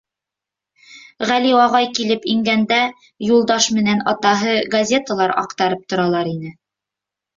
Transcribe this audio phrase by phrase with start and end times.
[1.31, 2.79] Ғәли ағай килеп ингәндә,
[3.27, 6.57] Юлдаш менән атаһы газеталар аҡтарып торалар ине.